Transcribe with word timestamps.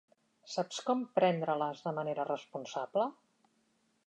Saps 0.53 0.79
com 0.87 1.03
prendre-les 1.19 1.85
de 1.89 1.95
manera 2.01 2.29
responsable? 2.31 3.09